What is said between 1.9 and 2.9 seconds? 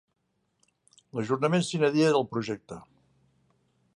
die' del projecte.